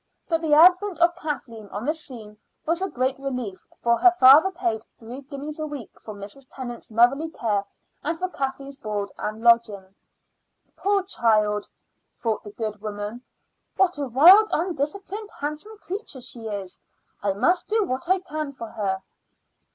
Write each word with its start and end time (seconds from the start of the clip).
But 0.27 0.41
the 0.41 0.55
advent 0.55 0.97
of 0.97 1.15
Kathleen 1.15 1.67
on 1.67 1.85
the 1.85 1.93
scene 1.93 2.37
was 2.65 2.81
a 2.81 2.89
great 2.89 3.19
relief, 3.19 3.67
for 3.83 3.99
her 3.99 4.09
father 4.09 4.49
paid 4.49 4.83
three 4.97 5.21
guineas 5.21 5.59
a 5.59 5.67
week 5.67 5.91
for 6.01 6.15
Mrs. 6.15 6.47
Tennant's 6.49 6.89
motherly 6.89 7.29
care 7.29 7.63
and 8.03 8.17
for 8.17 8.27
Kathleen's 8.27 8.79
board 8.79 9.11
and 9.19 9.43
lodging. 9.43 9.93
"Poor 10.75 11.03
child!" 11.03 11.67
thought 12.17 12.41
the 12.41 12.49
good 12.49 12.81
woman. 12.81 13.21
"What 13.77 13.99
a 13.99 14.07
wild, 14.07 14.49
undisciplined, 14.51 15.29
handsome 15.39 15.77
creature 15.77 16.21
she 16.21 16.47
is! 16.47 16.79
I 17.21 17.33
must 17.33 17.67
do 17.67 17.83
what 17.83 18.09
I 18.09 18.21
can 18.21 18.53
for 18.53 18.69
her." 18.69 19.03